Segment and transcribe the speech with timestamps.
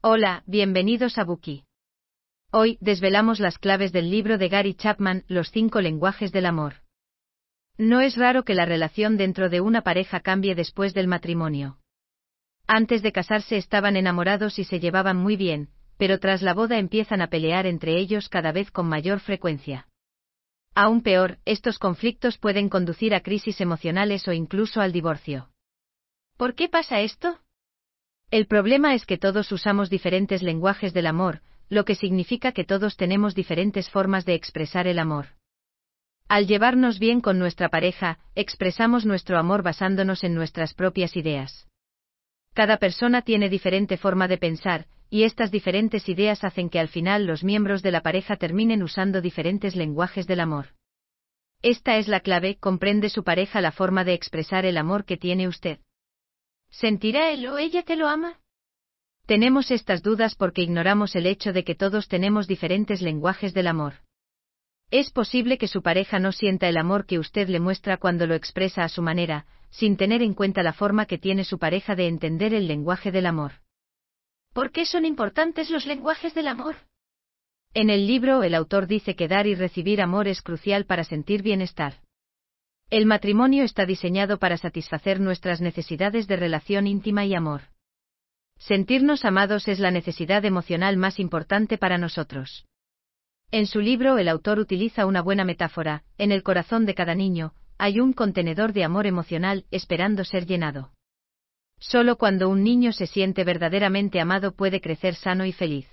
[0.00, 1.64] Hola, bienvenidos a Buki.
[2.52, 6.74] Hoy desvelamos las claves del libro de Gary Chapman, Los cinco lenguajes del amor.
[7.78, 11.80] No es raro que la relación dentro de una pareja cambie después del matrimonio.
[12.68, 17.20] Antes de casarse estaban enamorados y se llevaban muy bien, pero tras la boda empiezan
[17.20, 19.88] a pelear entre ellos cada vez con mayor frecuencia.
[20.76, 25.50] Aún peor, estos conflictos pueden conducir a crisis emocionales o incluso al divorcio.
[26.36, 27.40] ¿Por qué pasa esto?
[28.30, 31.40] El problema es que todos usamos diferentes lenguajes del amor,
[31.70, 35.28] lo que significa que todos tenemos diferentes formas de expresar el amor.
[36.28, 41.68] Al llevarnos bien con nuestra pareja, expresamos nuestro amor basándonos en nuestras propias ideas.
[42.52, 47.24] Cada persona tiene diferente forma de pensar, y estas diferentes ideas hacen que al final
[47.24, 50.74] los miembros de la pareja terminen usando diferentes lenguajes del amor.
[51.62, 55.48] Esta es la clave, comprende su pareja la forma de expresar el amor que tiene
[55.48, 55.78] usted.
[56.70, 58.40] ¿Sentirá él o ella que lo ama?
[59.26, 63.94] Tenemos estas dudas porque ignoramos el hecho de que todos tenemos diferentes lenguajes del amor.
[64.90, 68.34] Es posible que su pareja no sienta el amor que usted le muestra cuando lo
[68.34, 72.06] expresa a su manera, sin tener en cuenta la forma que tiene su pareja de
[72.06, 73.52] entender el lenguaje del amor.
[74.54, 76.76] ¿Por qué son importantes los lenguajes del amor?
[77.74, 81.42] En el libro el autor dice que dar y recibir amor es crucial para sentir
[81.42, 82.00] bienestar.
[82.90, 87.64] El matrimonio está diseñado para satisfacer nuestras necesidades de relación íntima y amor.
[88.56, 92.64] Sentirnos amados es la necesidad emocional más importante para nosotros.
[93.50, 97.52] En su libro el autor utiliza una buena metáfora, en el corazón de cada niño,
[97.76, 100.90] hay un contenedor de amor emocional esperando ser llenado.
[101.78, 105.86] Solo cuando un niño se siente verdaderamente amado puede crecer sano y feliz.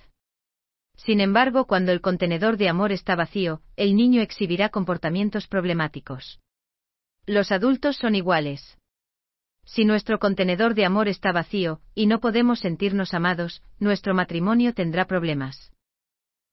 [0.96, 6.40] Sin embargo, cuando el contenedor de amor está vacío, el niño exhibirá comportamientos problemáticos.
[7.26, 8.78] Los adultos son iguales.
[9.64, 15.06] Si nuestro contenedor de amor está vacío, y no podemos sentirnos amados, nuestro matrimonio tendrá
[15.06, 15.72] problemas.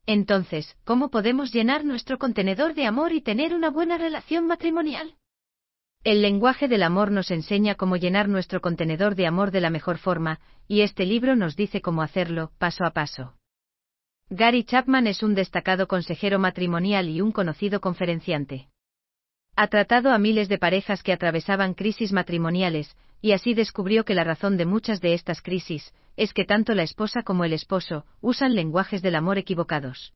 [0.08, 5.16] Entonces, ¿cómo podemos llenar nuestro contenedor de amor y tener una buena relación matrimonial?
[6.04, 10.00] El lenguaje del amor nos enseña cómo llenar nuestro contenedor de amor de la mejor
[10.00, 13.36] forma, y este libro nos dice cómo hacerlo, paso a paso.
[14.30, 18.70] Gary Chapman es un destacado consejero matrimonial y un conocido conferenciante.
[19.56, 24.24] Ha tratado a miles de parejas que atravesaban crisis matrimoniales, y así descubrió que la
[24.24, 28.56] razón de muchas de estas crisis, es que tanto la esposa como el esposo, usan
[28.56, 30.14] lenguajes del amor equivocados.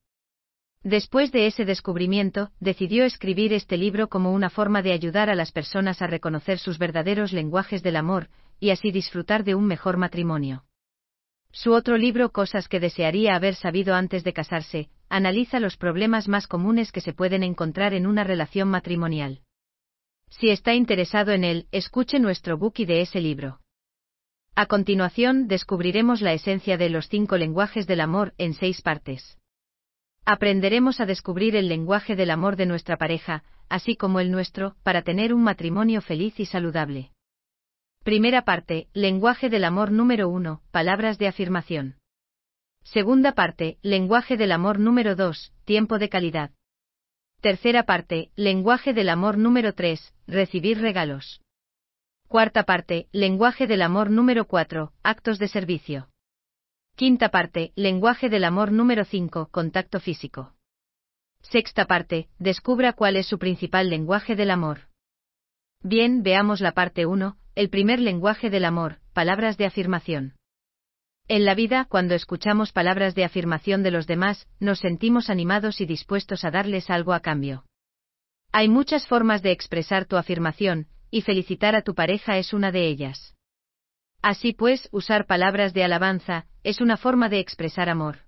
[0.84, 5.52] Después de ese descubrimiento, decidió escribir este libro como una forma de ayudar a las
[5.52, 10.64] personas a reconocer sus verdaderos lenguajes del amor, y así disfrutar de un mejor matrimonio.
[11.52, 16.48] Su otro libro Cosas que desearía haber sabido antes de casarse, analiza los problemas más
[16.48, 19.42] comunes que se pueden encontrar en una relación matrimonial.
[20.30, 23.60] Si está interesado en él, escuche nuestro bookie de ese libro.
[24.56, 29.38] A continuación, descubriremos la esencia de los cinco lenguajes del amor en seis partes.
[30.26, 35.04] Aprenderemos a descubrir el lenguaje del amor de nuestra pareja, así como el nuestro, para
[35.04, 37.12] tener un matrimonio feliz y saludable.
[38.04, 41.96] Primera parte, lenguaje del amor número 1, palabras de afirmación.
[42.94, 46.52] Segunda parte, lenguaje del amor número 2, tiempo de calidad.
[47.42, 51.42] Tercera parte, lenguaje del amor número 3, recibir regalos.
[52.30, 56.08] Cuarta parte, lenguaje del amor número 4, actos de servicio.
[56.96, 60.54] Quinta parte, lenguaje del amor número 5, contacto físico.
[61.42, 64.88] Sexta parte, descubra cuál es su principal lenguaje del amor.
[65.84, 70.37] Bien, veamos la parte 1, el primer lenguaje del amor, palabras de afirmación.
[71.30, 75.86] En la vida, cuando escuchamos palabras de afirmación de los demás, nos sentimos animados y
[75.86, 77.66] dispuestos a darles algo a cambio.
[78.54, 82.88] Hay muchas formas de expresar tu afirmación, y felicitar a tu pareja es una de
[82.88, 83.36] ellas.
[84.22, 88.20] Así pues, usar palabras de alabanza, es una forma de expresar amor.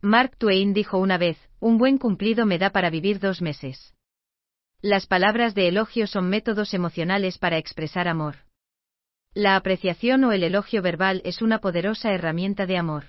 [0.00, 3.92] Mark Twain dijo una vez, un buen cumplido me da para vivir dos meses.
[4.80, 8.36] Las palabras de elogio son métodos emocionales para expresar amor.
[9.34, 13.06] La apreciación o el elogio verbal es una poderosa herramienta de amor.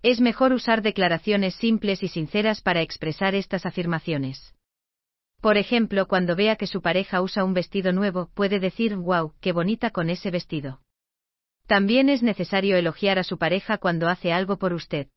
[0.00, 4.54] Es mejor usar declaraciones simples y sinceras para expresar estas afirmaciones.
[5.40, 9.50] Por ejemplo, cuando vea que su pareja usa un vestido nuevo, puede decir, wow, qué
[9.50, 10.80] bonita con ese vestido.
[11.66, 15.08] También es necesario elogiar a su pareja cuando hace algo por usted.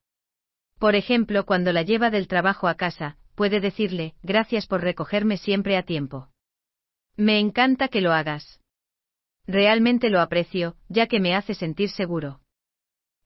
[0.80, 5.78] Por ejemplo, cuando la lleva del trabajo a casa, puede decirle, gracias por recogerme siempre
[5.78, 6.30] a tiempo.
[7.16, 8.60] Me encanta que lo hagas.
[9.48, 12.42] Realmente lo aprecio, ya que me hace sentir seguro.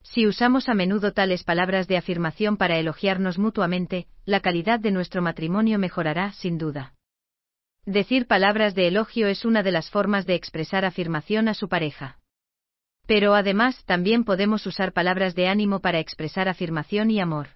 [0.04, 5.22] Si usamos a menudo tales palabras de afirmación para elogiarnos mutuamente, la calidad de nuestro
[5.22, 6.94] matrimonio mejorará, sin duda.
[7.86, 12.20] Decir palabras de elogio es una de las formas de expresar afirmación a su pareja.
[13.08, 17.50] Pero además también podemos usar palabras de ánimo para expresar afirmación y amor.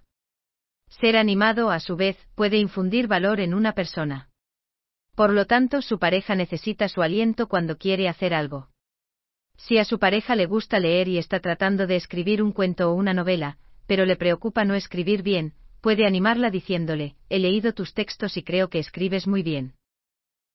[0.89, 4.29] Ser animado, a su vez, puede infundir valor en una persona.
[5.15, 8.67] Por lo tanto, su pareja necesita su aliento cuando quiere hacer algo.
[9.57, 12.93] Si a su pareja le gusta leer y está tratando de escribir un cuento o
[12.93, 13.57] una novela,
[13.87, 18.69] pero le preocupa no escribir bien, puede animarla diciéndole, he leído tus textos y creo
[18.69, 19.75] que escribes muy bien.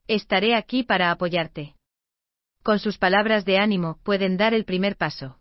[0.06, 1.74] Estaré aquí para apoyarte.
[2.62, 5.39] Con sus palabras de ánimo pueden dar el primer paso.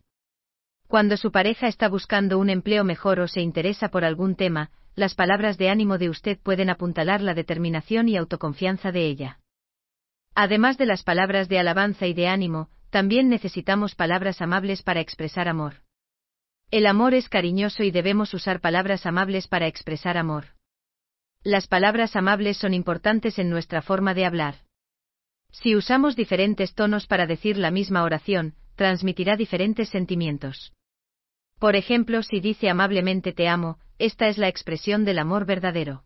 [0.90, 5.14] Cuando su pareja está buscando un empleo mejor o se interesa por algún tema, las
[5.14, 9.40] palabras de ánimo de usted pueden apuntalar la determinación y autoconfianza de ella.
[10.34, 15.48] Además de las palabras de alabanza y de ánimo, también necesitamos palabras amables para expresar
[15.48, 15.76] amor.
[16.72, 20.56] El amor es cariñoso y debemos usar palabras amables para expresar amor.
[21.44, 24.56] Las palabras amables son importantes en nuestra forma de hablar.
[25.52, 30.74] Si usamos diferentes tonos para decir la misma oración, transmitirá diferentes sentimientos.
[31.60, 36.04] Por ejemplo, si dice amablemente te amo, esta es la expresión del amor verdadero.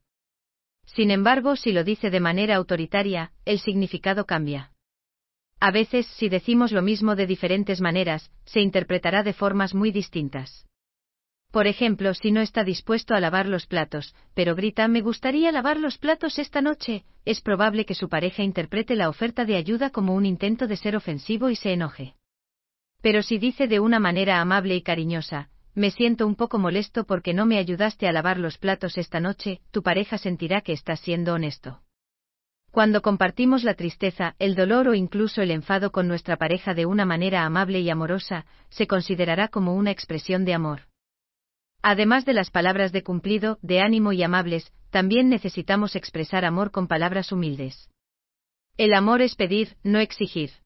[0.85, 4.71] Sin embargo, si lo dice de manera autoritaria, el significado cambia.
[5.59, 10.65] A veces, si decimos lo mismo de diferentes maneras, se interpretará de formas muy distintas.
[11.51, 15.77] Por ejemplo, si no está dispuesto a lavar los platos, pero grita me gustaría lavar
[15.77, 20.15] los platos esta noche, es probable que su pareja interprete la oferta de ayuda como
[20.15, 22.15] un intento de ser ofensivo y se enoje.
[23.03, 27.33] Pero si dice de una manera amable y cariñosa, me siento un poco molesto porque
[27.33, 31.33] no me ayudaste a lavar los platos esta noche, tu pareja sentirá que estás siendo
[31.33, 31.81] honesto.
[32.71, 37.03] Cuando compartimos la tristeza, el dolor o incluso el enfado con nuestra pareja de una
[37.03, 40.83] manera amable y amorosa, se considerará como una expresión de amor.
[41.81, 46.88] Además de las palabras de cumplido, de ánimo y amables, también necesitamos expresar amor con
[46.88, 47.89] palabras humildes.
[48.77, 50.62] El amor es pedir, no exigir.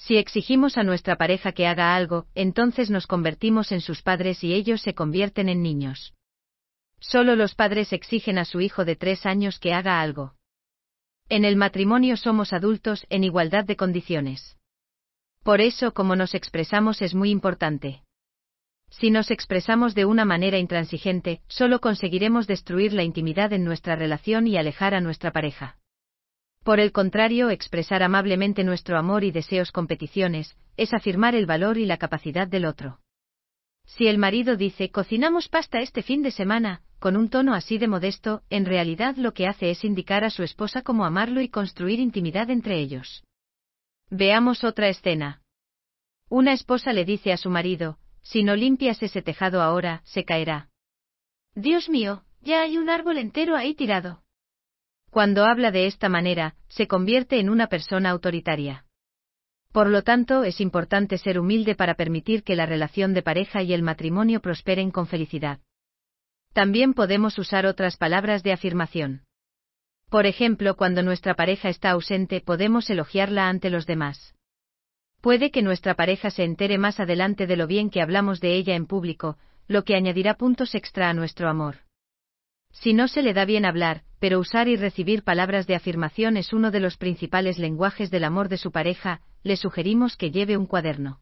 [0.00, 4.54] Si exigimos a nuestra pareja que haga algo, entonces nos convertimos en sus padres y
[4.54, 6.14] ellos se convierten en niños.
[7.00, 10.34] Solo los padres exigen a su hijo de tres años que haga algo.
[11.28, 14.56] En el matrimonio somos adultos en igualdad de condiciones.
[15.42, 18.02] Por eso como nos expresamos es muy importante.
[18.88, 24.46] Si nos expresamos de una manera intransigente, solo conseguiremos destruir la intimidad en nuestra relación
[24.46, 25.76] y alejar a nuestra pareja.
[26.70, 31.78] Por el contrario, expresar amablemente nuestro amor y deseos con peticiones, es afirmar el valor
[31.78, 33.00] y la capacidad del otro.
[33.86, 37.88] Si el marido dice cocinamos pasta este fin de semana, con un tono así de
[37.88, 41.98] modesto, en realidad lo que hace es indicar a su esposa cómo amarlo y construir
[41.98, 43.24] intimidad entre ellos.
[44.08, 45.42] Veamos otra escena.
[46.28, 50.68] Una esposa le dice a su marido, si no limpias ese tejado ahora, se caerá.
[51.56, 54.22] Dios mío, ya hay un árbol entero ahí tirado.
[55.10, 58.84] Cuando habla de esta manera, se convierte en una persona autoritaria.
[59.72, 63.72] Por lo tanto, es importante ser humilde para permitir que la relación de pareja y
[63.72, 65.60] el matrimonio prosperen con felicidad.
[66.52, 69.22] También podemos usar otras palabras de afirmación.
[70.08, 74.34] Por ejemplo, cuando nuestra pareja está ausente podemos elogiarla ante los demás.
[75.20, 78.74] Puede que nuestra pareja se entere más adelante de lo bien que hablamos de ella
[78.74, 81.89] en público, lo que añadirá puntos extra a nuestro amor.
[82.72, 86.52] Si no se le da bien hablar, pero usar y recibir palabras de afirmación es
[86.52, 90.66] uno de los principales lenguajes del amor de su pareja, le sugerimos que lleve un
[90.66, 91.20] cuaderno.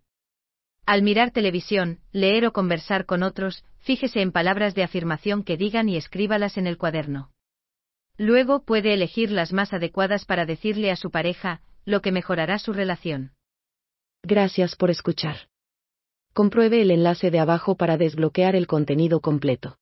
[0.85, 5.89] Al mirar televisión, leer o conversar con otros, fíjese en palabras de afirmación que digan
[5.89, 7.31] y escríbalas en el cuaderno.
[8.17, 12.73] Luego puede elegir las más adecuadas para decirle a su pareja, lo que mejorará su
[12.73, 13.33] relación.
[14.23, 15.49] Gracias por escuchar.
[16.33, 19.79] Compruebe el enlace de abajo para desbloquear el contenido completo.